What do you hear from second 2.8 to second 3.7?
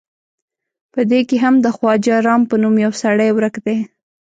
یو سړی ورک